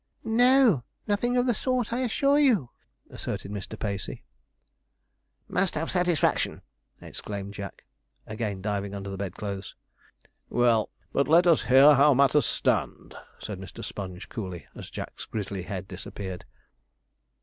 'No; 0.23 0.83
nothing 1.05 1.37
of 1.37 1.45
the 1.45 1.53
sort, 1.53 1.93
I 1.93 1.99
assure 1.99 2.39
you,' 2.39 2.71
asserted 3.11 3.51
Mr. 3.51 3.77
Pacey. 3.77 4.23
'Must 5.47 5.75
have 5.75 5.91
satisfaction!' 5.91 6.63
exclaimed 6.99 7.53
Jack, 7.53 7.83
again 8.25 8.63
diving 8.63 8.95
under 8.95 9.11
the 9.11 9.17
bedclothes. 9.19 9.75
'Well, 10.49 10.89
but 11.13 11.27
let 11.27 11.45
us 11.45 11.65
hear 11.65 11.93
how 11.93 12.15
matters 12.15 12.47
stand,' 12.47 13.13
said 13.37 13.59
Mr. 13.59 13.85
Sponge 13.85 14.27
coolly, 14.27 14.65
as 14.73 14.89
Jack's 14.89 15.25
grizzly 15.25 15.61
head 15.61 15.87
disappeared. 15.87 16.45